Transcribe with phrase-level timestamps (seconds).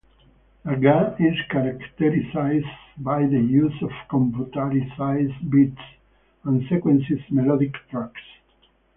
[0.65, 2.65] Ragga is characterized
[2.97, 5.77] by the use of computerized beats
[6.43, 8.23] and sequenced melodic tracks.